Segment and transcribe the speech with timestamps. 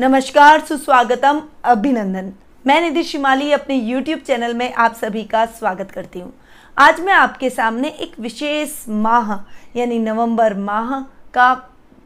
[0.00, 2.32] नमस्कार, सुस्वागतम, अभिनंदन।
[2.66, 6.32] मैं निधि शिमाली अपने यूट्यूब चैनल में आप सभी का स्वागत करती हूँ।
[6.76, 9.32] आज मैं आपके सामने एक विशेष माह,
[9.76, 11.00] यानी नवंबर माह
[11.34, 11.48] का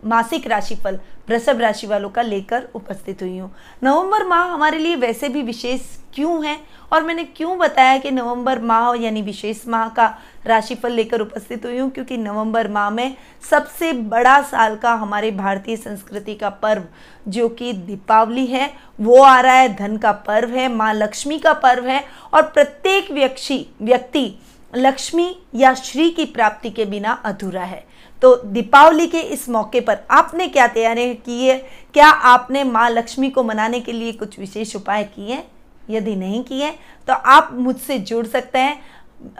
[0.04, 0.98] मासिक राशिफल
[1.30, 3.54] वृषभ राशि वालों का लेकर उपस्थित हुई हूँ।
[3.84, 5.80] नवंबर माह हमारे लिए वैसे भी विशेष
[6.14, 6.56] क्यों है?
[6.92, 10.06] और मैंने क्यों बताया कि नवंबर माह यानी विशेष माह का
[10.46, 11.90] राशिफल लेकर उपस्थित हुई हूँ?
[11.90, 13.16] क्योंकि नवंबर माह में
[13.50, 16.84] सबसे बड़ा साल का हमारे भारतीय संस्कृति का पर्व,
[17.28, 21.52] जो कि दीपावली है, वो आ रहा है। धन का पर्व है, माँ लक्ष्मी का
[21.52, 22.04] पर्व है,
[22.34, 24.34] और प्रत्येक व्यक्ति व्यक्ति
[24.76, 27.89] लक्ष्मी या श्री की प्राप्ति के बिना अधूरा है।
[28.22, 31.56] तो दीपावली के इस मौके पर आपने क्या तैयारी की है?
[31.94, 35.44] क्या आपने माँ लक्ष्मी को मनाने के लिए कुछ विशेष उपाय किए हैं?
[35.90, 36.70] यदि नहीं किए
[37.08, 38.80] तो आप मुझसे जुड़ सकते हैं।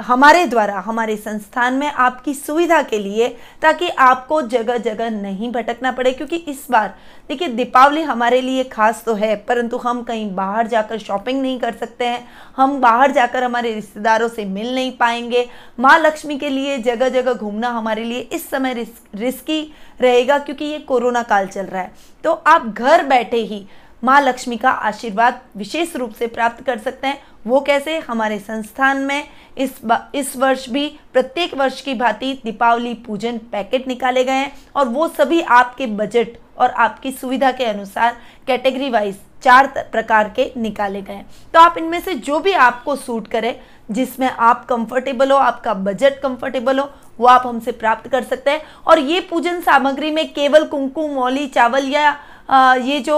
[0.00, 3.28] हमारे द्वारा, हमारे संस्थान में आपकी सुविधा के लिए
[3.62, 6.94] ताकि आपको जगह जगह नहीं भटकना पड़े, क्योंकि इस बार,
[7.28, 11.74] देखिए, दीपावली हमारे लिए खास तो है, परंतु हम कहीं बाहर जाकर शॉपिंग नहीं कर
[11.74, 15.48] सकते हैं, हम बाहर जाकर हमारे रिश्तेदारों से मिल नहीं पाएँगे,
[15.80, 19.62] माँ लक्ष्मी के लिए जगह जगह घूमना हमारे लिए इस समय रिस्क रिस्की
[20.00, 21.92] रहेगा, क्योंकि ये कोरोना काल चल रहा है।
[22.24, 23.66] तो आप घर बैठे ही
[24.02, 28.98] माँ लक्ष्मी का आशीर्वाद विशेष रूप से प्राप्त कर सकते हैं वो कैसे हमारे संस्थान
[28.98, 29.80] में इस
[30.14, 35.08] इस वर्ष भी, प्रत्येक वर्ष की भांति दीपावली पूजन पैकेट निकाले गए हैं और वो
[35.08, 41.22] सभी आपके बजट और आपकी सुविधा के अनुसार कैटेगरी वाइज चार प्रकार के निकाले गए
[41.54, 46.20] तो आप इनमें से जो भी आपको सूट करे, जिसमें आप कंफर्टेबल हो, आपका बजट
[46.22, 50.64] कंफर्टेबल हो वो आप हमसे प्राप्त कर सकते हैं। और ये पूजन सामग्री में केवल
[50.66, 52.16] कुमकुम मौली चावल या
[52.48, 53.16] आ, ये जो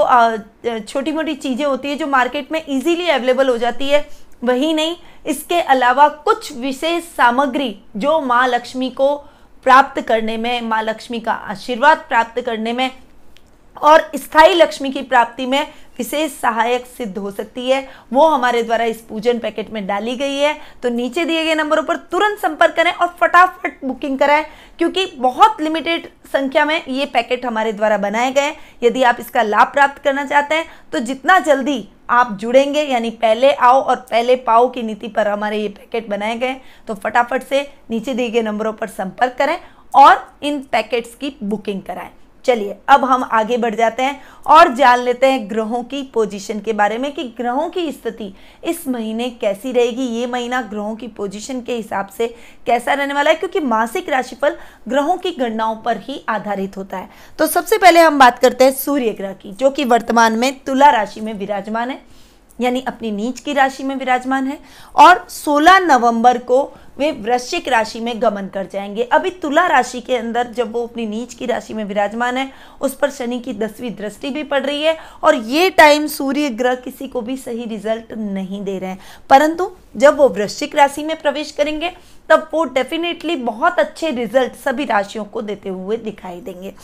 [0.80, 4.06] छोटी मोटी चीज़ें होती है जो मार्केट में इजीली अवेलेबल हो जाती है
[4.44, 9.14] वही नहीं। इसके अलावा कुछ विशेष सामग्री जो माँ लक्ष्मी को
[9.66, 12.90] प्राप्त करने में माँ लक्ष्मी का आशीर्वाद प्राप्त करने में
[13.82, 15.66] और स्थायी लक्ष्मी की प्राप्ति में
[16.02, 20.36] विशेष सहायक सिद्ध हो सकती है, वो हमारे द्वारा इस पूजन पैकेट में डाली गई
[20.36, 24.44] है। तो नीचे दिए गए नंबरों पर तुरंत संपर्क करें और फटाफट बुकिंग कराएँ,
[24.78, 29.72] क्योंकि बहुत लिमिटेड संख्या में ये पैकेट हमारे द्वारा बनाए गए यदि आप इसका लाभ
[29.72, 34.68] प्राप्त करना चाहते हैं तो जितना जल्दी आप जुड़ेंगे, यानी पहले आओ और पहले पाओ
[34.70, 36.56] की नीति पर हमारे ये पैकेट बनाए गए
[36.88, 39.58] तो फटाफट से नीचे दिए गए नंबरों पर संपर्क करें
[39.94, 42.10] और इन पैकेट्स की बुकिंग कराएँ।
[42.44, 46.72] चलिए, अब हम आगे बढ़ जाते हैं और जान लेते हैं ग्रहों की पोजीशन के
[46.72, 48.32] बारे में कि ग्रहों की स्थिति
[48.64, 52.28] इस महीने कैसी रहेगी, ये महीना ग्रहों की पोजीशन के हिसाब से
[52.66, 53.36] कैसा रहने वाला है?
[53.36, 54.56] क्योंकि मासिक राशिफल
[54.88, 57.08] ग्रहों की गणनाओं पर ही आधारित होता है।
[57.38, 60.90] तो सबसे पहले हम बात करते हैं सूर्य ग्रह की, जो कि वर्तमान में तुला
[60.90, 62.00] राशि में विराजमान है,
[62.60, 64.58] यानी अपनी नीच की राशि में विराजमान है
[64.96, 66.62] और 16 नवंबर को
[66.98, 71.06] वे वृश्चिक राशि में गमन कर जाएँगे। अभी तुला राशि के अंदर जब वो अपनी
[71.06, 74.82] नीच की राशि में विराजमान है, उस पर शनि की दसवीं दृष्टि भी पड़ रही
[74.82, 78.98] है और ये टाइम सूर्य ग्रह किसी को भी सही रिज़ल्ट नहीं दे रहे हैं।
[79.30, 81.92] परंतु जब वो वृश्चिक राशि में प्रवेश करेंगे,
[82.28, 86.74] तब वो डेफिनेटली बहुत अच्छे रिज़ल्ट सभी राशियों को देते हुए दिखाई देंगे।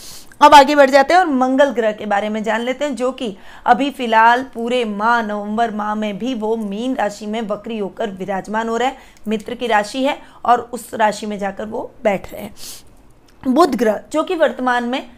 [0.40, 3.12] अब आगे बढ़ जाते हैं और मंगल ग्रह के बारे में जान लेते हैं, जो
[3.12, 3.36] कि
[3.66, 8.68] अभी फ़िलहाल पूरे माह नवंबर माह में भी वो मीन राशि में वक्री होकर विराजमान
[8.68, 8.98] हो रहे हैं।
[9.28, 12.54] मित्र की राशि है और उस राशि में जाकर वो बैठ रहे हैं।
[13.48, 15.10] बुध ग्रह, जो कि वर्तमान में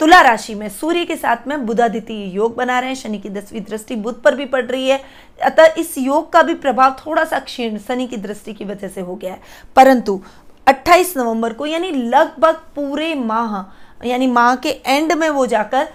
[0.00, 3.60] तुला राशि में, सूर्य के साथ में बुधादित्य योग बना रहे हैं, शनि की दसवीं
[3.60, 5.02] दृष्टि बुध पर भी पड़ रही है।
[5.42, 9.00] अतः इस योग का भी प्रभाव थोड़ा सा क्षीण शनि की दृष्टि की वजह से
[9.00, 9.40] हो गया है।
[9.76, 10.22] परंतु
[10.66, 13.74] 28 नवंबर को यानी लगभग पूरे माह,
[14.06, 15.88] यानी माह के एंड में वो जाकर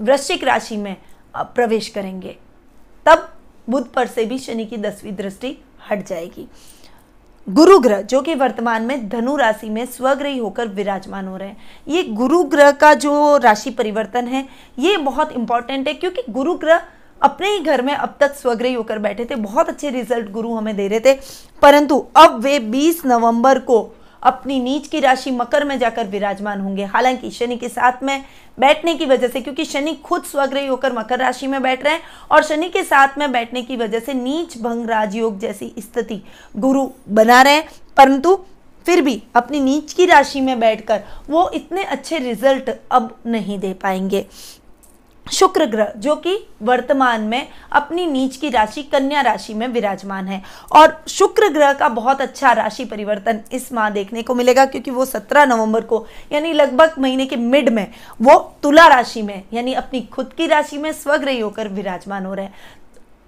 [0.00, 0.96] वृश्चिक राशि में
[1.36, 2.36] प्रवेश करेंगे।
[3.06, 3.34] तब
[3.70, 5.58] बुध पर से भी शनि की दसवीं दृष्टि
[5.90, 6.48] हट जाएगी।
[7.48, 11.56] गुरु ग्रह जो कि वर्तमान में धनु राशि में स्वग्रही होकर विराजमान हो रहे हैं।
[11.88, 14.48] ये गुरु ग्रह का जो राशि परिवर्तन है,
[14.78, 16.82] ये बहुत इंपॉर्टेंट है, क्योंकि गुरु ग्रह
[17.22, 20.76] अपने ही घर में अब तक स्वग्रही होकर बैठे थे। बहुत अच्छे रिज़ल्ट गुरु हमें
[20.76, 21.18] दे रहे थे।
[21.62, 26.84] परंतु अब वे 20 नवंबर को अपनी नीच की राशि मकर में जाकर विराजमान होंगे।
[26.84, 28.24] हालाँकि शनि के साथ में
[28.58, 32.02] बैठने की वजह से, क्योंकि शनि खुद स्वग्रही होकर मकर राशि में बैठ रहे हैं,
[32.30, 36.22] और शनि के साथ में बैठने की वजह से नीच भंग राजयोग जैसी स्थिति
[36.56, 38.38] गुरु बना रहे हैं। परंतु
[38.86, 43.72] फिर भी अपनी नीच की राशि में बैठकर वो इतने अच्छे रिज़ल्ट अब नहीं दे
[43.72, 44.26] पाएँगे।
[45.32, 50.42] शुक्र ग्रह जो कि वर्तमान में अपनी नीच की राशि, कन्या राशि में विराजमान है।
[50.72, 55.04] और शुक्र ग्रह का बहुत अच्छा राशि परिवर्तन इस माह देखने को मिलेगा, क्योंकि वो
[55.04, 57.86] 17 नवंबर को, यानी लगभग महीने के मिड में,
[58.22, 62.44] वो तुला राशि में, यानी अपनी खुद की राशि में स्वग्रही होकर विराजमान हो रहे
[62.44, 62.54] हैं।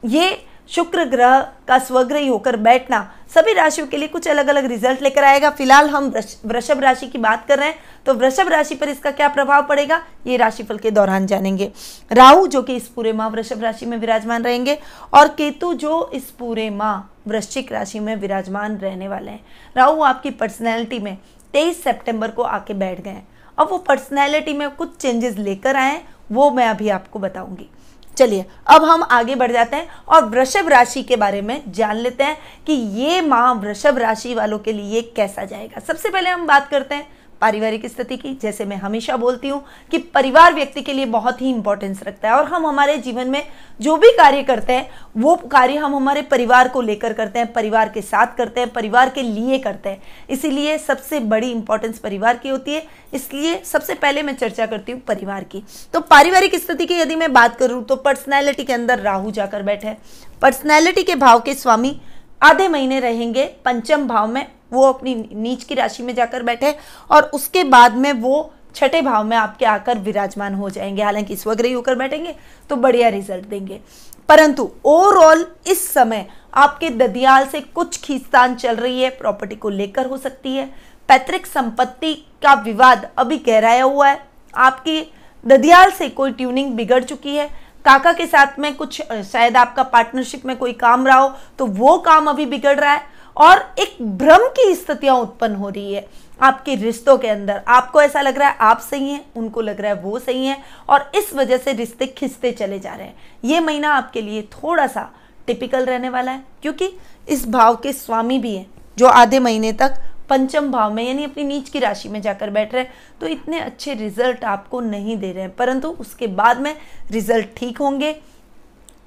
[0.05, 2.99] ये शुक्र ग्रह का स्वग्रही होकर बैठना
[3.35, 6.13] सभी राशियों के लिए कुछ अलग अलग रिज़ल्ट लेकर आएगा। फ़िलहाल हम
[6.45, 10.01] वृषभ राशि की बात कर रहे हैं। तो वृषभ राशि पर इसका क्या प्रभाव पड़ेगा?
[10.27, 11.71] ये राशिफल के दौरान जानेंगे।
[12.11, 14.79] राहु जो कि इस पूरे माह वृषभ राशि में विराजमान रहेंगे
[15.15, 19.45] और केतु जो इस पूरे माह वृश्चिक राशि में विराजमान रहने वाले हैं।
[19.77, 21.17] राहु आपकी पर्सनैलिटी में
[21.55, 23.23] तेईस सेप्टेम्बर को आके बैठ गए
[23.59, 26.01] अब वो पर्सनैलिटी में कुछ चेंजेस लेकर आए
[26.31, 27.69] वो मैं अभी आपको बताऊँगी।
[28.17, 32.25] चलिए, अब हम आगे बढ़ जाते हैं और वृषभ राशि के बारे में जान लेते
[32.25, 32.37] हैं
[32.67, 36.95] कि ये माह वृषभ राशि वालों के लिए कैसा जाएगा। सबसे पहले हम बात करते
[36.95, 37.07] हैं
[37.41, 41.51] पारिवारिक स्थिति की, जैसे मैं हमेशा बोलती हूँ कि परिवार व्यक्ति के लिए बहुत ही
[41.51, 43.43] इंपॉर्टेंस रखता है। और हम हमारे जीवन में
[43.81, 47.89] जो भी कार्य करते हैं, वो कार्य हम हमारे परिवार को लेकर करते हैं, परिवार
[47.89, 52.49] के साथ करते हैं, परिवार के लिए करते हैं। इसीलिए सबसे बड़ी इंपॉर्टेंस परिवार की
[52.49, 55.63] होती है। इसलिए सबसे पहले मैं चर्चा करती हूँ परिवार की।
[55.95, 59.97] तो पारिवारिक स्थिति की यदि मैं बात करूँ तो पर्सनैलिटी के अंदर राहु जाकर बैठे
[60.43, 62.01] पर्सनैलिटी के भाव के स्वामी
[62.43, 66.75] आधे महीने रहेंगे, पंचम भाव में वो अपनी नीच की राशि में जाकर बैठे
[67.11, 71.73] और उसके बाद में वो छठे भाव में आपके आकर विराजमान हो जाएँगे। हालाँकि स्वग्रही
[71.73, 72.35] होकर बैठेंगे
[72.71, 73.81] तो बढ़िया रिज़ल्ट देंगे।
[74.29, 80.07] परंतु ओवरऑल इस समय आपके ददियाल से कुछ खींचतान चल रही है। प्रॉपर्टी को लेकर
[80.07, 80.67] हो सकती है।
[81.09, 84.21] पैतृक संपत्ति का विवाद अभी गहराया हुआ है।
[84.55, 85.03] आपकी
[85.45, 87.49] ददियाल से कोई ट्यूनिंग बिगड़ चुकी है।
[87.85, 91.97] काका के साथ में कुछ, शायद आपका पार्टनरशिप में कोई काम रहा हो तो वो
[91.99, 93.03] काम अभी बिगड़ रहा है।
[93.37, 96.07] और एक भ्रम की स्थितियाँ उत्पन्न हो रही है
[96.41, 99.93] आपके रिश्तों के अंदर। आपको ऐसा लग रहा है आप सही हैं, उनको लग रहा
[99.93, 100.57] है वो सही है
[100.89, 104.87] और इस वजह से रिश्ते खिंचते चले जा रहे हैं। ये महीना आपके लिए थोड़ा
[104.87, 105.11] सा
[105.47, 106.93] टिपिकल रहने वाला है क्योंकि
[107.29, 108.67] इस भाव के स्वामी भी हैं
[108.99, 112.75] जो आधे महीने तक पंचम भाव में, यानी अपनी नीच की राशि में जाकर बैठ
[112.75, 116.75] रहे हैं। तो इतने अच्छे रिज़ल्ट आपको नहीं दे रहे हैं, परंतु उसके बाद में
[117.11, 118.13] रिज़ल्ट ठीक होंगे।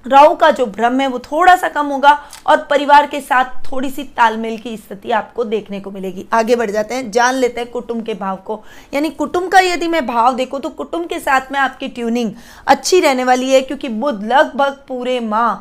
[0.05, 2.11] राहु का जो भ्रम है वो थोड़ा सा कम होगा
[2.47, 6.71] और परिवार के साथ थोड़ी सी तालमेल की स्थिति आपको देखने को मिलेगी। आगे बढ़
[6.71, 8.61] जाते हैं, जान लेते हैं कुटुंब के भाव को।
[8.94, 12.31] यानी कुटुंब का यदि मैं भाव देखो तो कुटुंब के साथ में आपकी ट्यूनिंग
[12.67, 15.53] अच्छी रहने वाली है क्योंकि बुध लगभग पूरे माह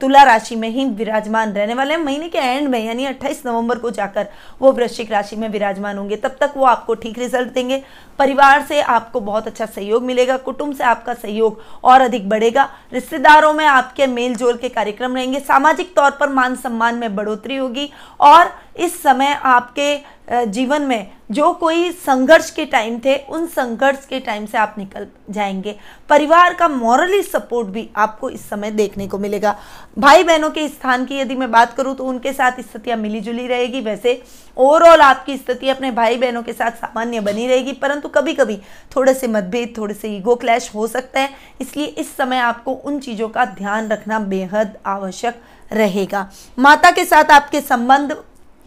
[0.00, 3.78] तुला राशि में ही विराजमान रहने वाले हैं। महीने के एंड में, यानी 28 नवंबर
[3.78, 4.26] को जाकर
[4.60, 7.82] वो वृश्चिक राशि में विराजमान होंगे। तब तक वो आपको ठीक रिज़ल्ट देंगे।
[8.18, 13.52] परिवार से आपको बहुत अच्छा सहयोग मिलेगा। कुटुंब से आपका सहयोग और अधिक बढ़ेगा। रिश्तेदारों
[13.52, 17.90] में आपके मेल जोल के कार्यक्रम रहेंगे। सामाजिक तौर पर मान सम्मान में बढ़ोतरी होगी
[18.20, 24.18] और इस समय आपके जीवन में जो कोई संघर्ष के टाइम थे, उन संघर्ष के
[24.20, 25.74] टाइम से आप निकल जाएँगे।
[26.08, 29.56] परिवार का मॉरली सपोर्ट भी आपको इस समय देखने को मिलेगा।
[29.98, 33.46] भाई बहनों के स्थान की यदि मैं बात करूँ तो उनके साथ स्थितियाँ मिली जुली
[33.46, 34.22] रहेगी। वैसे
[34.56, 38.56] ओवरऑल आपकी स्थिति अपने भाई बहनों के साथ सामान्य बनी रहेगी, परंतु कभी कभी
[38.96, 41.30] थोड़े से मतभेद, थोड़े से ईगो क्लैश हो सकता है।
[41.60, 45.40] इसलिए इस समय आपको उन चीज़ों का ध्यान रखना बेहद आवश्यक
[45.70, 48.16] रहेगा। माता के साथ आपके संबंध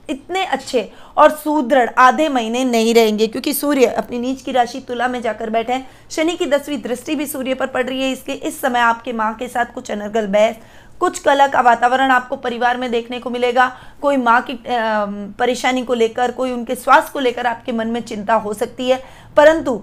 [0.10, 5.08] इतने अच्छे और सुदृढ़ आधे महीने नहीं रहेंगे, क्योंकि सूर्य अपनी नीच की राशि तुला
[5.08, 8.34] में जाकर बैठे हैं। शनि की दसवीं दृष्टि भी सूर्य पर पड़ रही है इसके।
[8.34, 10.56] इस समय आपके माँ के साथ कुछ अनर्गल बहस,
[11.00, 13.68] कुछ कला का वातावरण आपको परिवार में देखने को मिलेगा।
[14.02, 18.34] कोई माँ की परेशानी को लेकर, कोई उनके स्वास्थ्य को लेकर आपके मन में चिंता
[18.36, 19.02] हो सकती है।
[19.38, 19.82] परंतु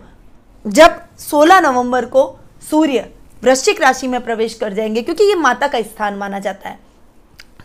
[0.64, 2.24] जब 16 नवंबर को
[2.70, 3.08] सूर्य
[3.42, 6.78] वृश्चिक राशि में प्रवेश कर जाएँगे, क्योंकि ये माता का स्थान माना जाता है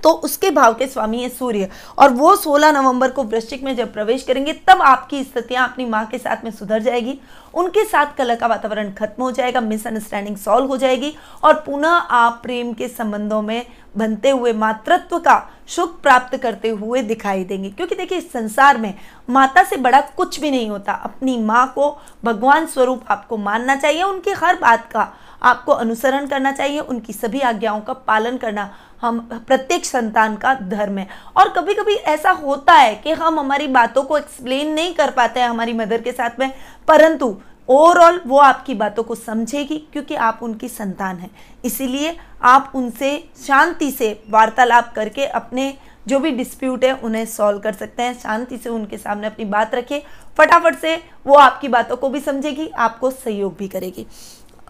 [0.03, 3.93] तो उसके भाव के स्वामी है सूर्य। और वो 16 नवंबर को वृश्चिक में जब
[3.93, 7.19] प्रवेश करेंगे, तब आपकी स्थितियाँ अपनी माँ के साथ में सुधर जाएगी।
[7.53, 11.13] उनके साथ कलह का वातावरण खत्म हो जाएगा मिसअंडरस्टैंडिंग सॉल्व हो जाएगी
[11.43, 13.65] और पुनः आप प्रेम के संबंधों में
[13.97, 18.93] बनते हुए मातृत्व का सुख प्राप्त करते हुए दिखाई देंगे। क्योंकि देखिए, इस संसार में
[19.29, 21.89] माता से बड़ा कुछ भी नहीं होता। अपनी माँ को
[22.23, 25.11] भगवान स्वरूप आपको मानना चाहिए, उनकी हर बात का
[25.43, 28.69] आपको अनुसरण करना चाहिए, उनकी सभी आज्ञाओं का पालन करना
[29.01, 33.67] हम प्रत्येक संतान का धर्म है। और कभी कभी ऐसा होता है कि हम हमारी
[33.69, 36.51] बातों को एक्सप्लेन नहीं कर पाते हैं हमारी मदर के साथ में,
[36.87, 37.35] परंतु
[37.69, 41.29] ओवरऑल वो आपकी बातों को समझेगी क्योंकि आप उनकी संतान हैं।
[41.65, 43.17] इसीलिए आप उनसे
[43.47, 45.73] शांति से वार्तालाप करके अपने
[46.07, 49.75] जो भी डिस्प्यूट है, उन्हें सॉल्व कर सकते हैं। शांति से उनके सामने अपनी बात
[49.75, 49.99] रखें।
[50.37, 50.95] फटाफट से
[51.27, 54.05] वो आपकी बातों को भी समझेगी, आपको सहयोग भी करेगी।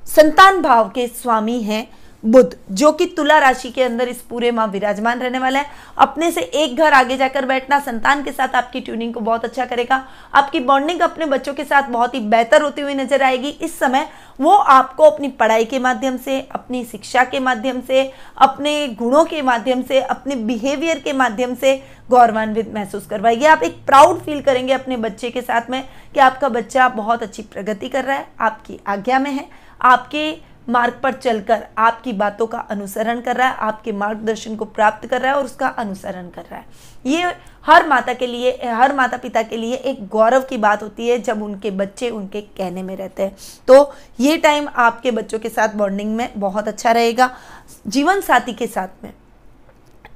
[0.05, 1.87] संतान भाव के स्वामी हैं।
[2.23, 5.65] बुध, जो कि तुला राशि के अंदर इस पूरे माह विराजमान रहने वाला है।
[5.97, 9.65] अपने से एक घर आगे जाकर बैठना संतान के साथ आपकी ट्यूनिंग को बहुत अच्छा
[9.65, 10.03] करेगा।
[10.33, 14.07] आपकी बॉन्डिंग अपने बच्चों के साथ बहुत ही बेहतर होती हुई नज़र आएगी। इस समय
[14.39, 19.41] वो आपको अपनी पढ़ाई के माध्यम से, अपनी शिक्षा के माध्यम से, अपने गुणों के
[19.41, 21.75] माध्यम से, अपने बिहेवियर के माध्यम से
[22.09, 26.49] गौरवान्वित महसूस करवाएगी। आप एक प्राउड फील करेंगे अपने बच्चे के साथ में कि आपका
[26.49, 29.47] बच्चा बहुत अच्छी प्रगति कर रहा है, आपकी आज्ञा में है,
[29.81, 35.07] आपके मार्ग पर चलकर आपकी बातों का अनुसरण कर रहा है, आपके मार्गदर्शन को प्राप्त
[35.07, 36.65] कर रहा है और उसका अनुसरण कर रहा है।
[37.05, 37.33] ये
[37.65, 41.17] हर माता के लिए, हर माता पिता के लिए एक गौरव की बात होती है
[41.19, 43.35] जब उनके बच्चे उनके कहने में रहते हैं।
[43.67, 47.29] तो ये टाइम आपके बच्चों के साथ बॉन्डिंग में बहुत अच्छा रहेगा।
[47.87, 49.13] जीवन साथी के साथ में,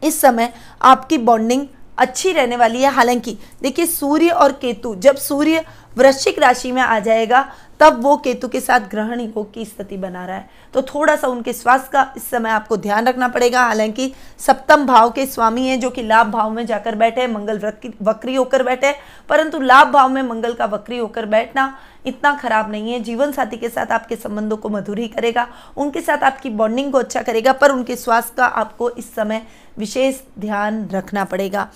[0.04, 5.66] इस समय आपकी बॉन्डिंग अच्छी रहने वाली है। हालाँकि, देखिए, सूर्य और केतु, जब सूर्य
[5.98, 10.25] वृश्चिक राशि में आ जाएगा, तब वो केतु के साथ ग्रहण योग की स्थिति बना
[10.25, 14.13] रहा है। तो थोड़ा सा उनके स्वास्थ्य का इस समय आपको ध्यान रखना पड़ेगा। हालाँकि,
[14.39, 18.36] सप्तम भाव के स्वामी हैं, जो कि लाभ भाव में जाकर बैठे हैं, मंगल वक्री
[18.36, 18.96] होकर बैठे
[19.30, 23.58] परंतु लाभ भाव में मंगल का वक्री होकर बैठना इतना खराब नहीं है। जीवन साथी
[23.58, 27.54] के साथ आपके संबंधों को मधुर ही करेगा। उनके साथ आपकी बॉन्डिंग को अच्छा करेगा,
[27.54, 31.69] पर उनके स्वास्थ्य का आपको इस समय विशेष ध्यान रखना पड़ेगा।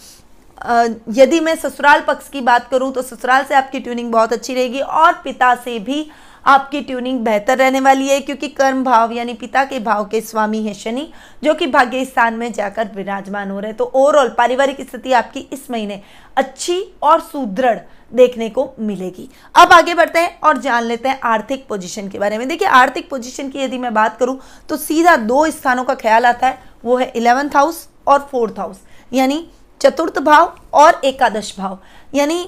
[1.11, 4.79] यदि मैं ससुराल पक्ष की बात करूँ तो ससुराल से आपकी ट्यूनिंग बहुत अच्छी रहेगी
[4.79, 6.09] और पिता से भी
[6.45, 10.61] आपकी ट्यूनिंग बेहतर रहने वाली है, क्योंकि कर्म भाव यानी पिता के भाव के स्वामी
[10.63, 11.07] है शनि,
[11.43, 15.47] जो कि भाग्य स्थान में जाकर विराजमान हो रहे हैं। तो ओवरऑल पारिवारिक स्थिति आपकी
[15.53, 16.01] इस महीने
[16.37, 17.77] अच्छी और सुदृढ़
[18.11, 22.37] देखने को मिलेगी। अब आगे बढ़ते हैं और जान लेते हैं आर्थिक पोजीशन के बारे
[22.37, 24.39] में। देखिए, आर्थिक पोजीशन की यदि मैं बात करूँ
[24.69, 28.81] तो सीधा दो स्थानों का ख्याल आता है, वो है इलेवंथ हाउस और फोर्थ हाउस,
[29.11, 29.45] यानी
[29.81, 31.77] चतुर्थ भाव और एकादश भाव।
[32.13, 32.47] यानी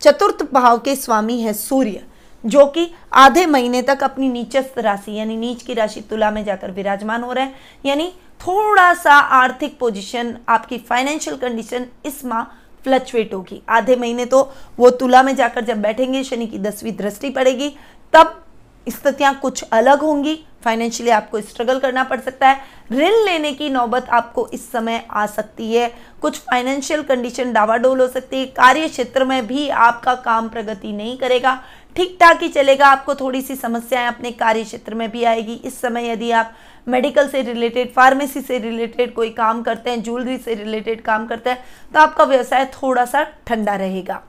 [0.00, 2.02] चतुर्थ भाव के स्वामी है सूर्य,
[2.44, 6.70] जो कि आधे महीने तक अपनी नीचस्थ राशि, यानी नीच की राशि तुला में जाकर
[6.70, 12.42] विराजमान हो रहे हैं। यानी थोड़ा सा आर्थिक पोजीशन आपकी फाइनेंशियल कंडीशन इस माह
[12.84, 14.42] फ्लक्चुएट होगी। आधे महीने तो
[14.78, 17.68] वो तुला में जाकर जब बैठेंगे, शनि की दसवीं दृष्टि पड़ेगी,
[18.12, 18.42] तब
[18.88, 22.60] स्थितियाँ कुछ अलग होंगी। फाइनेंशियली आपको स्ट्रगल करना पड़ सकता है।
[22.92, 25.90] ऋण लेने की नौबत आपको इस समय आ सकती है।
[26.22, 31.16] कुछ फाइनेंशियल कंडीशन डावाडोल हो सकती है। कार्य क्षेत्र में भी आपका काम प्रगति नहीं
[31.18, 31.60] करेगा।
[31.96, 35.80] ठीक ठाक ही चलेगा। आपको थोड़ी सी समस्याएँ अपने कार्य क्षेत्र में भी आएगी। इस
[35.80, 36.52] समय यदि आप
[36.86, 41.50] मेडिकल से रिलेटेड फार्मेसी से रिलेटेड कोई काम करते हैं ज्वेलरी से रिलेटेड काम करते
[41.50, 41.64] हैं
[41.94, 44.22] तो आपका व्यवसाय थोड़ा सा ठंडा रहेगा।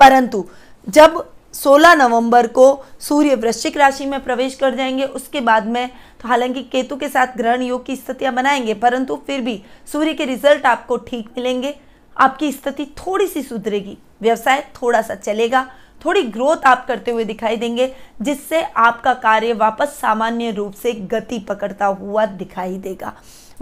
[0.00, 0.44] परंतु
[0.86, 1.24] जब
[1.54, 5.88] 16 नवंबर को सूर्य वृश्चिक राशि में प्रवेश कर जाएँगे। उसके बाद में
[6.22, 9.62] तो हालाँकि केतु के साथ ग्रहण योग की स्थितियाँ बनाएँगे, परंतु फिर भी
[9.92, 11.74] सूर्य के रिज़ल्ट आपको ठीक मिलेंगे।
[12.16, 15.66] आपकी स्थिति थोड़ी सी सुधरेगी, व्यवसाय थोड़ा सा चलेगा,
[16.04, 21.38] थोड़ी ग्रोथ आप करते हुए दिखाई देंगे, जिससे आपका कार्य वापस सामान्य रूप से गति
[21.38, 23.12] पकड़ता हुआ दिखाई देगा।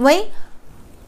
[0.00, 0.22] वहीं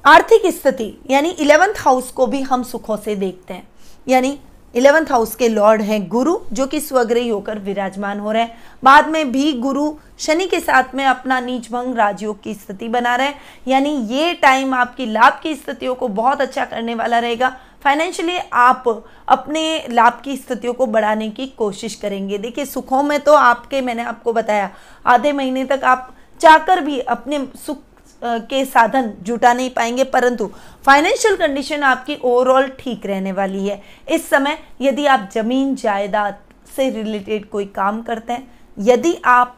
[0.04, 3.66] आर्थिक स्थिति, यानी इलेवेंथ हाउस को भी हम सुखों से देखते हैं।
[4.09, 4.38] यानी
[4.75, 9.08] इलेवंथ हाउस के लॉर्ड हैं गुरु, जो कि स्वग्रही होकर विराजमान हो रहे हैं। बाद
[9.08, 13.26] में भी गुरु शनि के साथ में अपना नीच भंग राजयोग की स्थिति बना रहे
[13.26, 18.38] हैं। यानी ये टाइम आपकी लाभ की स्थितियों को बहुत अच्छा करने वाला रहेगा। फाइनेंशियली
[18.52, 18.85] आप
[19.28, 24.02] अपने लाभ की स्थितियों को बढ़ाने की कोशिश करेंगे। देखिए, सुखों में तो आपके, मैंने
[24.02, 24.70] आपको बताया,
[25.06, 27.78] आधे महीने तक आप चाहकर भी अपने सुख
[28.23, 30.50] के साधन जुटा नहीं पाएँगे, परंतु
[30.87, 36.38] फाइनेंशियल कंडीशन आपकी ओवरऑल ठीक रहने वाली है। इस समय यदि आप ज़मीन जायदाद
[36.76, 39.56] से रिलेटेड कोई काम करते हैं, यदि आप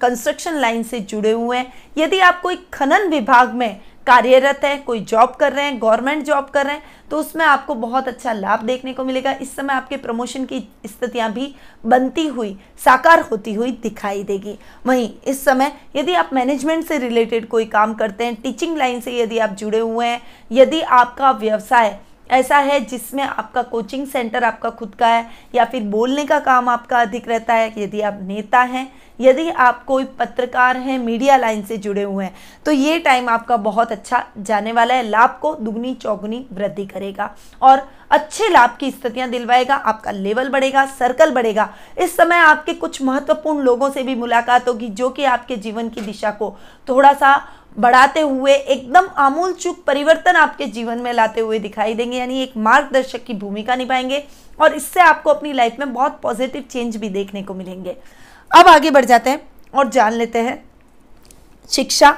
[0.00, 5.00] कंस्ट्रक्शन लाइन से जुड़े हुए हैं, यदि आप कोई खनन विभाग में कार्यरत है, कोई
[5.00, 8.62] जॉब कर रहे हैं गवर्नमेंट जॉब कर रहे हैं तो उसमें आपको बहुत अच्छा लाभ
[8.62, 11.54] देखने को मिलेगा। इस समय आपके प्रमोशन की स्थितियाँ भी
[11.84, 17.48] बनती हुई, साकार होती हुई दिखाई देगी। वहीं इस समय यदि आप मैनेजमेंट से रिलेटेड
[17.48, 20.20] कोई काम करते हैं टीचिंग लाइन से यदि आप जुड़े हुए हैं,
[20.52, 21.98] यदि आपका व्यवसाय
[22.30, 26.68] ऐसा है जिसमें आपका कोचिंग सेंटर आपका खुद का है, या फिर बोलने का काम
[26.68, 31.62] आपका अधिक रहता है, यदि आप नेता हैं यदि आप कोई पत्रकार हैं, मीडिया लाइन
[31.62, 32.34] से जुड़े हुए हैं
[32.66, 37.34] तो ये टाइम आपका बहुत अच्छा जाने वाला है। लाभ को दुगनी चौगुनी वृद्धि करेगा
[37.62, 43.02] और अच्छे लाभ की स्थितियाँ दिलवाएगा, आपका लेवल बढ़ेगा, सर्कल बढ़ेगा। इस समय आपके कुछ
[43.02, 46.56] महत्वपूर्ण लोगों से भी मुलाकात होगी, जो कि आपके जीवन की दिशा को
[46.88, 47.36] थोड़ा सा
[47.78, 52.56] बढ़ाते हुए, एकदम आमूल चूक परिवर्तन आपके जीवन में लाते हुए दिखाई देंगे, यानी एक
[52.58, 54.24] मार्गदर्शक की भूमिका निभाएँगे
[54.58, 57.96] और इससे आपको अपनी लाइफ में बहुत पॉजिटिव चेंज भी देखने को मिलेंगे।
[58.50, 59.40] अब आगे बढ़ जाते हैं
[59.74, 60.62] और जान लेते हैं
[61.70, 62.10] शिक्षा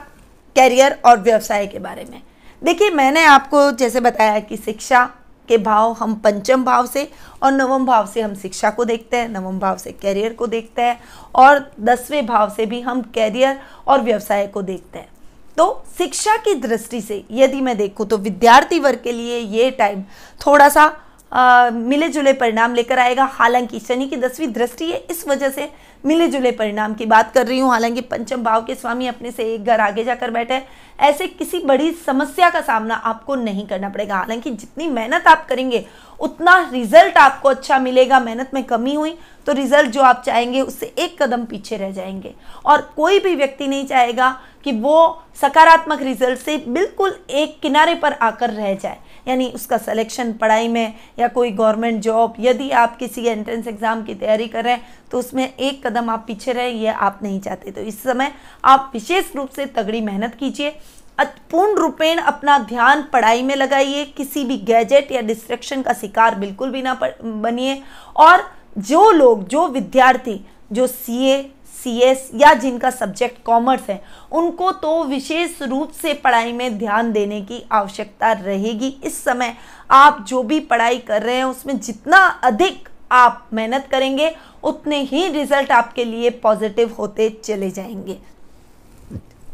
[0.57, 2.23] कैरियर और व्यवसाय के बारे में।
[2.63, 5.05] देखिए, मैंने आपको जैसे बताया कि शिक्षा
[5.49, 7.09] के भाव हम पंचम भाव से
[7.43, 10.83] और नवम भाव से हम शिक्षा को देखते हैं, नवम भाव से कैरियर को देखते
[10.83, 10.99] हैं
[11.35, 15.09] और दसवें भाव से भी हम कैरियर और व्यवसाय को देखते हैं।
[15.57, 20.03] तो शिक्षा की दृष्टि से यदि मैं देखूँ तो विद्यार्थी वर्ग के लिए ये टाइम
[20.41, 20.87] थोड़ा सा
[21.33, 25.69] मिले जुले परिणाम लेकर आएगा। हालाँकि शनि की दसवीं दृष्टि है, इस वजह से
[26.05, 29.45] मिले जुले परिणाम की बात कर रही हूँ। हालाँकि पंचम भाव के स्वामी अपने से
[29.55, 30.63] एक घर आगे जाकर बैठे
[30.99, 35.85] ऐसे किसी बड़ी समस्या का सामना आपको नहीं करना पड़ेगा। हालाँकि जितनी मेहनत आप करेंगे,
[36.21, 40.87] उतना रिज़ल्ट आपको अच्छा मिलेगा। मेहनत में कमी हुई तो रिज़ल्ट जो आप चाहेंगे, उससे
[40.99, 42.35] एक कदम पीछे रह जाएँगे।
[42.65, 44.31] और कोई भी व्यक्ति नहीं चाहेगा
[44.65, 48.99] कि वो सकारात्मक रिज़ल्ट से बिल्कुल एक किनारे पर आकर रह जाए।
[49.29, 54.15] यानी उसका सिलेक्शन पढ़ाई में या कोई गवर्नमेंट जॉब यदि आप किसी एंट्रेंस एग्ज़ाम की
[54.15, 57.71] तैयारी कर रहे हैं तो उसमें एक कदम आप पीछे रहे, ये आप नहीं चाहते।
[57.71, 58.33] तो इस समय
[58.65, 60.75] आप विशेष रूप से तगड़ी मेहनत कीजिए।
[61.21, 66.71] पूर्ण रूपेण अपना ध्यान पढ़ाई में लगाइए। किसी भी गैजेट या डिस्ट्रक्शन का शिकार बिल्कुल
[66.71, 67.81] भी ना बनिए।
[68.17, 68.45] और
[68.79, 70.41] जो लोग, जो विद्यार्थी,
[70.73, 71.41] जो सीए
[71.85, 77.41] सीएस या जिनका सब्जेक्ट कॉमर्स है, उनको तो विशेष रूप से पढ़ाई में ध्यान देने
[77.43, 79.55] की आवश्यकता रहेगी। इस समय
[79.91, 84.35] आप जो भी पढ़ाई कर रहे हैं, उसमें जितना अधिक आप मेहनत करेंगे,
[84.65, 88.19] उतने ही रिज़ल्ट आपके लिए पॉजिटिव होते चले जाएँगे।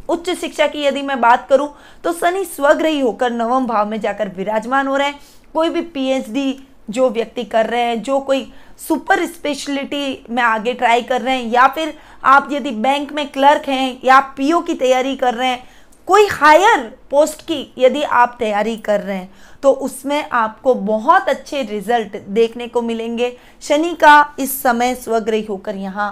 [0.09, 1.69] उच्च शिक्षा की यदि मैं बात करूँ
[2.05, 5.21] तो शनि स्वग्रही होकर नवम भाव में जाकर विराजमान हो रहे हैं।
[5.55, 6.53] कोई भी पीएचडी
[6.91, 11.51] जो व्यक्ति कर रहे हैं, जो कोई सुपर स्पेशलिटी में आगे ट्राई कर रहे हैं,
[11.51, 15.67] या फिर आप यदि बैंक में क्लर्क हैं या पीओ की तैयारी कर रहे हैं,
[16.09, 16.81] कोई हायर
[17.11, 19.31] पोस्ट की यदि आप तैयारी कर रहे हैं
[19.63, 25.77] तो उसमें आपको बहुत अच्छे रिज़ल्ट देखने को मिलेंगे। शनि का इस समय स्वग्रही होकर
[25.77, 26.11] यहाँ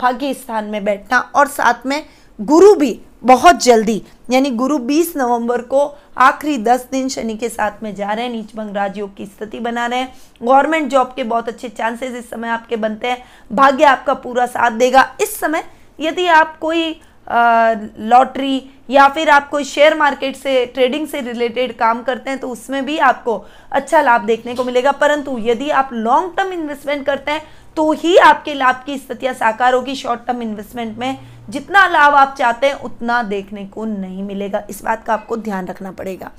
[0.00, 2.02] भाग्य स्थान में बैठना और साथ में
[2.38, 7.82] गुरु भी बहुत जल्दी यानी गुरु 20 नवंबर को आखिरी 10 दिन शनि के साथ
[7.82, 11.24] में जा रहे हैं, नीच नीचभंग राजयोग की स्थिति बना रहे हैं। गवर्नमेंट जॉब के
[11.24, 15.64] बहुत अच्छे चांसेस इस समय आपके बनते हैं, भाग्य आपका पूरा साथ देगा। इस समय
[16.00, 22.02] यदि आप कोई लॉटरी या फिर आप कोई शेयर मार्केट से, ट्रेडिंग से रिलेटेड काम
[22.02, 26.36] करते हैं तो उसमें भी आपको अच्छा लाभ देखने को मिलेगा। परंतु यदि आप लॉन्ग
[26.36, 27.42] टर्म इन्वेस्टमेंट करते हैं
[27.76, 31.18] तो ही आपके लाभ की स्थितियाँ साकार होगी। शॉर्ट टर्म इन्वेस्टमेंट में
[31.48, 35.66] जितना लाभ आप चाहते हैं, उतना देखने को नहीं मिलेगा। इस बात का आपको ध्यान
[35.66, 36.30] रखना पड़ेगा।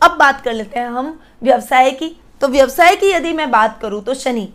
[0.00, 4.02] अब बात कर लेते हैं हम व्यवसाय की। तो व्यवसाय की यदि मैं बात करूँ
[4.04, 4.48] तो शनि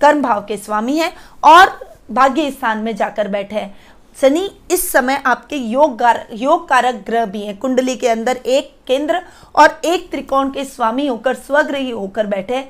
[0.00, 1.12] कर्म भाव के स्वामी है
[1.44, 1.78] और
[2.10, 3.74] भाग्य स्थान में जाकर बैठे हैं।
[4.16, 6.02] शनि, इस समय आपके योग
[6.32, 9.20] योग कारक ग्रह भी हैं। कुंडली के अंदर एक केंद्र
[9.54, 12.64] और एक त्रिकोण के स्वामी होकर, स्वग्रही होकर बैठे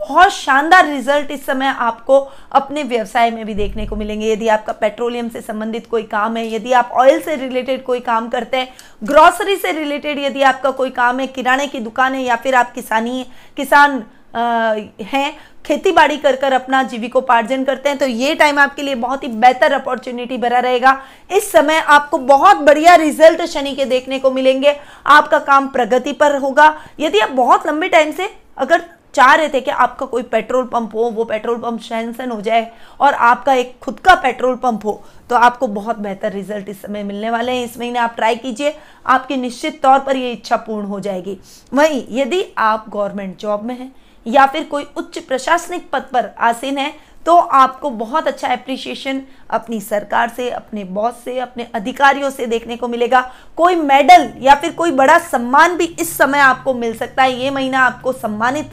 [0.00, 2.18] बहुत शानदार रिज़ल्ट इस समय आपको
[2.52, 6.46] अपने व्यवसाय में भी देखने को मिलेंगे। यदि आपका पेट्रोलियम से संबंधित कोई काम है,
[6.54, 8.68] यदि आप ऑयल से रिलेटेड कोई काम करते हैं,
[9.04, 12.72] ग्रॉसरी से रिलेटेड यदि आपका कोई काम है, किराने की दुकान है या फिर आप
[12.72, 13.24] किसानी,
[13.56, 14.02] किसान
[14.34, 19.22] हैं खेती बाड़ी कर कर अपना जीविकोपार्जन करते हैं तो ये टाइम आपके लिए बहुत
[19.24, 24.30] ही बेहतर अपॉर्चुनिटी भरा रहेगा। इस समय आपको बहुत बढ़िया रिज़ल्ट शनि के देखने को
[24.30, 28.84] मिलेंगे। आपका काम प्रगति पर होगा। यदि आप बहुत लंबे टाइम से अगर
[29.14, 32.70] चाह रहे थे कि आपका कोई पेट्रोल पंप हो, वो पेट्रोल पंप सैंसन हो जाए
[33.00, 37.02] और आपका एक खुद का पेट्रोल पंप हो तो आपको बहुत बेहतर रिज़ल्ट इस समय
[37.02, 38.74] मिलने वाले हैं। इस महीने आप ट्राई कीजिए,
[39.06, 41.38] आपकी निश्चित तौर पर ये इच्छा पूर्ण हो जाएगी।
[41.74, 43.92] वहीं यदि आप गवर्नमेंट जॉब में हैं
[44.26, 46.92] या फिर कोई उच्च प्रशासनिक पद पर आसीन है
[47.26, 52.76] तो आपको बहुत अच्छा अप्रिसिएशन अपनी सरकार से, अपने बॉस से, अपने अधिकारियों से देखने
[52.76, 53.20] को मिलेगा।
[53.56, 57.50] कोई मेडल या फिर कोई बड़ा सम्मान भी इस समय आपको मिल सकता है। ये
[57.50, 58.70] महीना आपको सम्मानित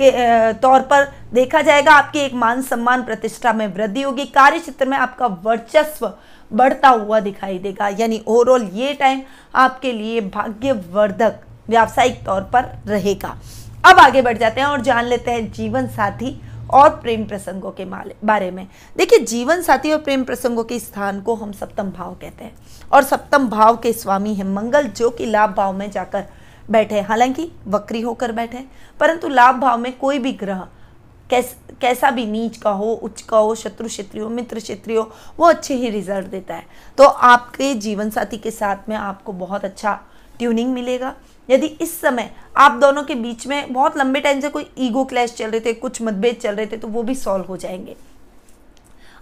[0.00, 4.86] के तौर पर देखा जाएगा। आपके एक मान सम्मान प्रतिष्ठा में वृद्धि होगी। कार्य क्षेत्र
[4.86, 6.12] में आपका वर्चस्व
[6.50, 9.22] बढ़ता हुआ दिखाई देगा। यानी ओवरऑल ये टाइम
[9.54, 13.36] आपके लिए भाग्यवर्धक, व्यावसायिक तौर पर रहेगा।
[13.84, 16.40] अब आगे बढ़ जाते हैं और जान लेते हैं जीवन साथी
[16.70, 18.66] और प्रेम प्रसंगों के बारे में।
[18.96, 22.52] देखिए, जीवन साथी और प्रेम प्रसंगों के स्थान को हम सप्तम भाव कहते हैं
[22.92, 26.24] और सप्तम भाव के स्वामी है मंगल, जो कि लाभ भाव में जाकर
[26.70, 28.64] बैठे हालाँकि वक्री होकर बैठे
[29.00, 30.66] परंतु लाभ भाव में कोई भी ग्रह,
[31.30, 34.98] कैस कैसा भी नीच का हो, उच्च का हो, शत्रु क्षेत्रीय, मित्र क्षेत्रीय,
[35.38, 36.64] वो अच्छे ही रिज़ल्ट देता है।
[36.98, 39.98] तो आपके जीवन साथी के साथ में आपको बहुत अच्छा
[40.38, 41.14] ट्यूनिंग मिलेगा।
[41.48, 45.34] यदि इस समय आप दोनों के बीच में बहुत लंबे टाइम से कोई ईगो क्लैश
[45.34, 47.96] चल रहे थे, कुछ मतभेद चल रहे थे तो वो भी सॉल्व हो जाएँगे।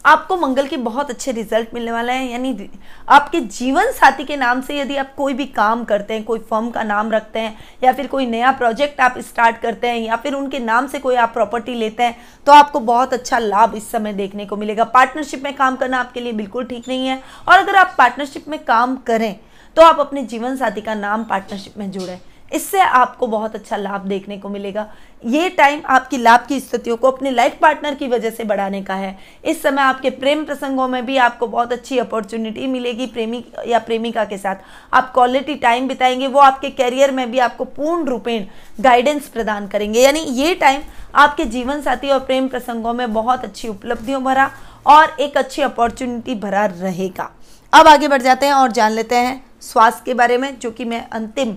[0.05, 2.69] आपको मंगल के बहुत अच्छे रिज़ल्ट मिलने वाले हैं, यानी
[3.09, 6.71] आपके जीवन साथी के नाम से यदि आप कोई भी काम करते हैं, कोई फर्म
[6.71, 10.35] का नाम रखते हैं, या फिर कोई नया प्रोजेक्ट आप स्टार्ट करते हैं, या फिर
[10.35, 14.13] उनके नाम से कोई आप प्रॉपर्टी लेते हैं तो आपको बहुत अच्छा लाभ इस समय
[14.13, 17.77] देखने को मिलेगा। पार्टनरशिप में काम करना आपके लिए बिल्कुल ठीक नहीं है, और अगर
[17.77, 19.35] आप पार्टनरशिप में काम करें
[19.77, 22.19] तो आप अपने जीवन साथी का नाम पार्टनरशिप में जोड़ें।
[22.53, 24.87] इससे आपको बहुत अच्छा लाभ देखने को मिलेगा।
[25.25, 28.95] ये टाइम आपकी लाभ की स्थितियों को अपने लाइफ पार्टनर की वजह से बढ़ाने का
[28.95, 33.79] है। इस समय आपके प्रेम प्रसंगों में भी आपको बहुत अच्छी अपॉर्चुनिटी मिलेगी प्रेमी या
[33.79, 34.57] प्रेमिका के साथ।
[34.93, 38.47] आप क्वालिटी टाइम बिताएँगे, वो आपके करियर में भी आपको पूर्ण रूपेण
[38.81, 40.83] गाइडेंस प्रदान करेंगे। यानी ये टाइम
[41.15, 44.51] आपके जीवन साथी और प्रेम प्रसंगों में बहुत अच्छी उपलब्धियों भरा
[44.87, 47.31] और एक अच्छी अपॉर्चुनिटी भरा रहेगा।
[47.73, 50.85] अब आगे बढ़ जाते हैं और जान लेते हैं स्वास्थ्य के बारे में, जो कि
[50.85, 51.57] मैं अंतिम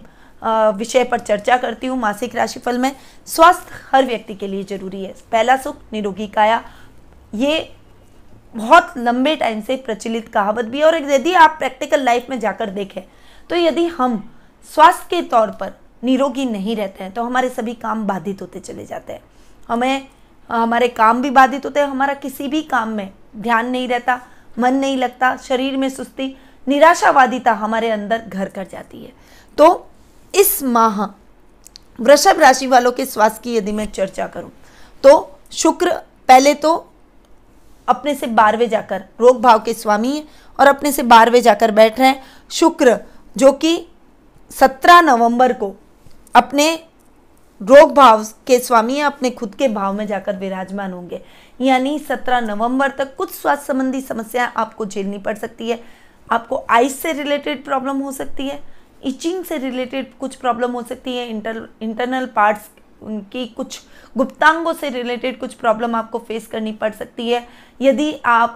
[0.77, 2.95] विषय पर चर्चा करती हूँ मासिक राशिफल में।
[3.27, 6.63] स्वास्थ्य हर व्यक्ति के लिए ज़रूरी है। पहला सुख, निरोगी काया।
[7.35, 7.75] ये
[8.55, 12.69] बहुत लंबे टाइम से प्रचलित कहावत भी है और यदि आप प्रैक्टिकल लाइफ में जाकर
[12.69, 13.01] देखें
[13.49, 14.17] तो यदि हम
[14.69, 15.71] स्वास्थ्य के तौर पर
[16.03, 19.21] निरोगी नहीं रहते हैं तो हमारे सभी काम बाधित होते चले जाते हैं।
[19.67, 20.07] हमें,
[20.49, 24.19] हमारे काम भी बाधित होते हैं, हमारा किसी भी काम में ध्यान नहीं रहता
[24.57, 26.35] मन नहीं लगता, शरीर में सुस्ती
[26.67, 29.11] निराशावादिता हमारे अंदर घर कर जाती है।
[29.57, 29.87] तो
[30.33, 31.03] इस माह
[31.99, 34.51] वृषभ राशि वालों के स्वास्थ्य की यदि मैं चर्चा करूँ
[35.03, 35.11] तो
[35.51, 35.91] शुक्र
[36.27, 36.73] पहले तो
[37.87, 40.23] अपने से बारहवें जाकर रोग भाव के स्वामी है
[40.59, 42.97] और अपने से बारहवें जाकर बैठ रहे हैं। शुक्र
[43.35, 43.75] जो कि
[44.51, 45.73] सत्रह नवंबर को
[46.35, 46.67] अपने
[47.63, 51.21] रोग भाव के स्वामी अपने खुद के भाव में जाकर विराजमान होंगे।
[51.61, 55.79] यानी सत्रह नवंबर तक कुछ स्वास्थ्य संबंधी समस्याएँ आपको झेलनी पड़ सकती है।
[56.27, 58.61] आपको आइस से रिलेटेड प्रॉब्लम हो सकती है
[59.05, 62.69] इचिंग से रिलेटेड कुछ प्रॉब्लम हो सकती है इंटर इंटरनल पार्ट्स
[63.31, 63.79] की कुछ
[64.17, 67.47] गुप्तांगों से रिलेटेड कुछ प्रॉब्लम आपको फेस करनी पड़ सकती है।
[67.81, 68.55] यदि आप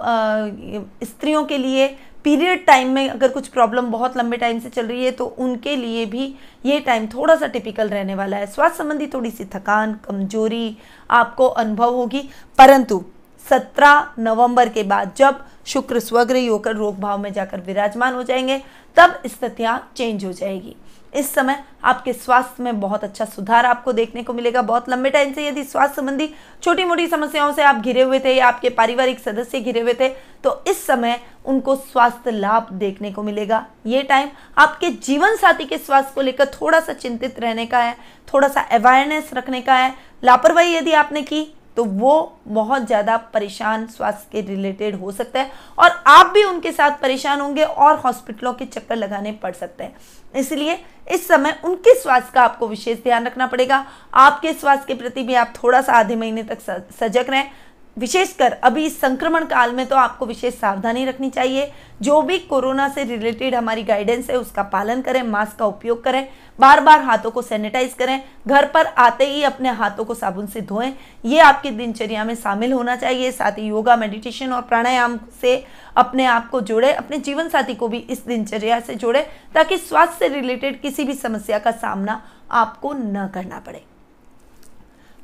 [1.03, 1.87] स्त्रियों के लिए
[2.27, 5.75] पीरियड टाइम में अगर कुछ प्रॉब्लम बहुत लंबे टाइम से चल रही है तो उनके
[5.75, 6.23] लिए भी
[6.65, 10.77] ये टाइम थोड़ा सा टिपिकल रहने वाला है। स्वास्थ्य संबंधी थोड़ी सी थकान, कमज़ोरी
[11.09, 12.21] आपको अनुभव होगी,
[12.57, 13.03] परंतु
[13.47, 18.61] 17 नवंबर के बाद जब शुक्र स्वग्रही होकर रोग भाव में जाकर विराजमान हो जाएँगे,
[18.97, 20.75] तब स्थितियाँ चेंज हो जाएगी।
[21.13, 25.31] इस समय आपके स्वास्थ्य में बहुत अच्छा सुधार आपको देखने को मिलेगा। बहुत लंबे टाइम
[25.33, 26.29] से यदि स्वास्थ्य संबंधी
[26.63, 30.09] छोटी मोटी समस्याओं से आप घिरे हुए थे या आपके पारिवारिक सदस्य घिरे हुए थे
[30.43, 35.77] तो इस समय उनको स्वास्थ्य लाभ देखने को मिलेगा। ये टाइम आपके जीवन साथी के
[35.77, 37.95] स्वास्थ्य को लेकर थोड़ा सा चिंतित रहने का है,
[38.27, 43.86] थोड़ा सा अवेयरनेस रखने का है। लापरवाही यदि आपने की तो वो बहुत ज़्यादा परेशान
[43.88, 48.53] स्वास्थ्य के रिलेटेड हो सकता है और आप भी उनके साथ परेशान होंगे और हॉस्पिटलों
[48.53, 49.95] के चक्कर लगाने पड़ सकते हैं।
[50.36, 50.79] इसलिए
[51.12, 55.33] इस समय उनके स्वास्थ्य का आपको विशेष ध्यान रखना पड़ेगा। आपके स्वास्थ्य के प्रति भी
[55.36, 56.62] आप थोड़ा सा आधे महीने तक
[56.99, 57.51] सजग रहें।
[57.97, 62.88] विशेषकर अभी इस संक्रमण काल में तो आपको विशेष सावधानी रखनी चाहिए। जो भी कोरोना
[62.89, 66.27] से रिलेटेड हमारी गाइडेंस है, उसका पालन करें मास्क का उपयोग करें
[66.60, 70.62] बार बार हाथों को सैनिटाइज करें, घर पर आते ही अपने हाथों को साबुन से
[70.62, 70.93] धोएँ।
[71.25, 75.63] ये आपकी दिनचर्या में शामिल होना चाहिए, साथ ही योगा मेडिटेशन और प्राणायाम से
[75.95, 79.21] अपने आप को जोड़े, अपने जीवन साथी को भी इस दिनचर्या से जोड़े,
[79.53, 83.83] ताकि स्वास्थ्य से रिलेटेड किसी भी समस्या का सामना आपको न करना पड़े।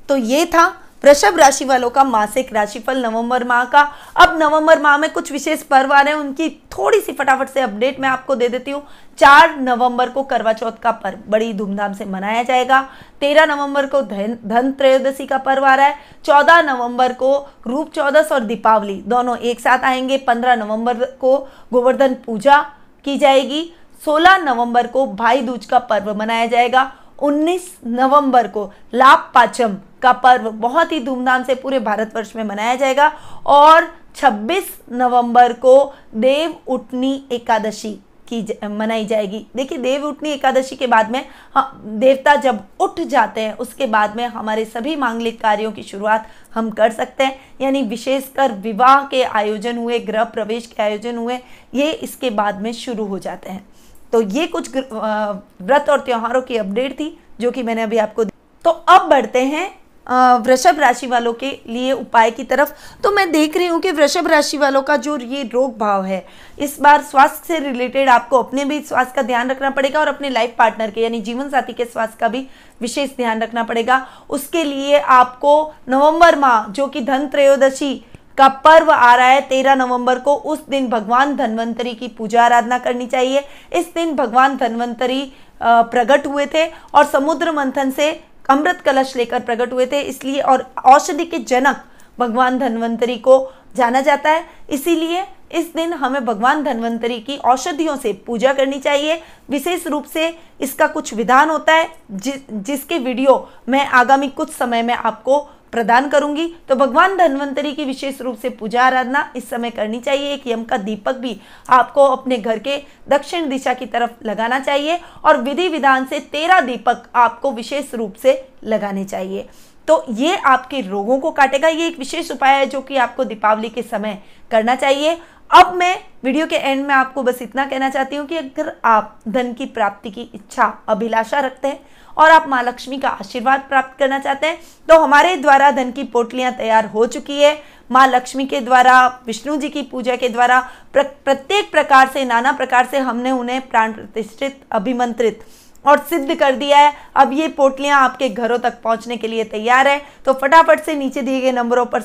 [0.09, 0.67] तो ये था
[1.03, 3.81] वृषभ राशि वालों का मासिक राशिफल नवंबर माह का।
[4.15, 7.61] अब नवंबर माह में कुछ विशेष पर्व आ रहे हैं, उनकी थोड़ी सी फटाफट से
[7.61, 8.81] अपडेट मैं आपको दे देती हूँ।
[9.19, 12.81] चार नवंबर को करवा चौथ का पर्व बड़ी धूमधाम से मनाया जाएगा।
[13.19, 17.37] तेरह नवंबर को धन त्रयोदशी का पर्व आ रहा है। चौदह नवंबर को
[17.67, 21.37] रूप चौदस और दीपावली दोनों एक साथ आएँगे। पंद्रह नवंबर को
[21.73, 22.61] गोवर्धन पूजा
[23.05, 23.69] की जाएगी।
[24.03, 30.11] सोलह नवंबर को भाई दूज का पर्व मनाया जाएगा। 19 नवंबर को लाभ पाचम का
[30.13, 33.11] पर्व बहुत ही धूमधाम से पूरे भारतवर्ष में मनाया जाएगा
[33.47, 34.63] और 26
[34.93, 41.25] नवंबर को देव उठनी एकादशी की मनाई जाएगी। देखिए, देव उठनी एकादशी के बाद में
[41.55, 46.27] हाँ देवता जब उठ जाते हैं, उसके बाद में हमारे सभी मांगलिक कार्यों की शुरुआत
[46.53, 51.39] हम कर सकते हैं। यानी विशेषकर विवाह के आयोजन हुए, गृह प्रवेश के आयोजन हुए,
[51.73, 53.65] ये इसके बाद में शुरू हो जाते हैं।
[54.13, 58.69] तो ये कुछ व्रत और त्योहारों की अपडेट थी, जो कि मैंने अभी आपको तो
[58.69, 59.69] अब बढ़ते हैं
[60.07, 62.71] वृषभ राशि वालों के लिए उपाय की तरफ़।
[63.03, 66.25] तो मैं देख रही हूँ कि वृषभ राशि वालों का जो ये रोग भाव है,
[66.59, 70.29] इस बार स्वास्थ्य से रिलेटेड आपको अपने भी स्वास्थ्य का ध्यान रखना पड़ेगा और अपने
[70.29, 72.47] लाइफ पार्टनर के, यानी जीवन साथी के स्वास्थ्य का भी
[72.81, 77.93] विशेष ध्यान रखना पड़ेगा। उसके लिए आपको नवंबर माह, जो कि धन त्रयोदशी
[78.37, 82.77] का पर्व आ रहा है, तेरह नवंबर को, उस दिन भगवान धन्वंतरी की पूजा आराधना
[82.79, 88.11] करनी चाहिए। इस दिन भगवान धन्वंतरी प्रकट हुए थे और समुद्र मंथन से
[88.49, 91.83] अमृत कलश लेकर प्रकट हुए थे इसलिए और औषधि के जनक
[92.19, 93.37] भगवान धन्वंतरी को
[93.75, 99.21] जाना जाता है। इसीलिए इस दिन हमें भगवान धन्वंतरी की औषधियों से पूजा करनी चाहिए।
[99.49, 100.27] विशेष रूप से
[100.61, 105.39] इसका कुछ विधान होता है जि, जिसके वीडियो मैं आगामी कुछ समय में आपको
[105.73, 110.33] प्रदान करूँगी। तो भगवान धन्वंतरी की विशेष रूप से पूजा आराधना इस समय करनी चाहिए।
[110.33, 112.77] एक यम का दीपक भी आपको अपने घर के
[113.09, 118.13] दक्षिण दिशा की तरफ़ लगाना चाहिए और विधि विधान से तेरह दीपक आपको विशेष रूप
[118.13, 119.47] से लगाने चाहिए।
[119.87, 123.69] तो ये आपके रोगों को काटेगा। ये एक विशेष उपाय है जो कि आपको दीपावली
[123.69, 124.17] के समय
[124.51, 125.17] करना चाहिए।
[125.49, 129.19] अब मैं वीडियो के एंड में आपको बस इतना कहना चाहती हूँ कि अगर आप
[129.27, 131.79] धन की प्राप्ति की इच्छा अभिलाषा रखते हैं
[132.17, 134.59] और आप माँ लक्ष्मी का आशीर्वाद प्राप्त करना चाहते हैं
[134.89, 137.57] तो हमारे द्वारा धन की पोटलियाँ तैयार हो चुकी है।
[137.89, 138.95] माँ लक्ष्मी के द्वारा
[139.27, 140.59] विष्णु जी की पूजा के द्वारा
[140.93, 145.43] प्र, प्रत्येक प्रकार से नाना प्रकार से हमने उन्हें प्राण प्रतिष्ठित अभिमंत्रित
[145.85, 149.87] और सिद्ध कर दिया है। अब ये पोटलियाँ आपके घरों तक पहुँचने के लिए तैयार
[149.87, 152.01] है। तो फटाफट से नीचे दिए गए नंबरों पर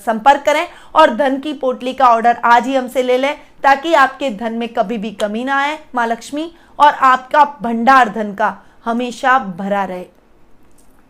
[0.00, 4.30] संपर्क करें और धन की पोटली का ऑर्डर आज ही हमसे ले लें ताकि आपके
[4.30, 9.38] धन में कभी भी कमी ना आए, माँ लक्ष्मी, और आपका भंडार धन का हमेशा
[9.38, 10.04] भरा रहे।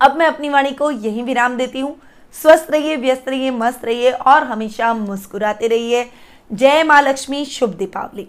[0.01, 1.97] अब मैं अपनी वाणी को यही विराम देती हूँ।
[2.35, 6.09] स्वस्थ रहिए, व्यस्त रहिए, मस्त रहिए और हमेशा मुस्कुराते रहिए।
[6.51, 8.27] जय माँ लक्ष्मी, शुभ दीपावली।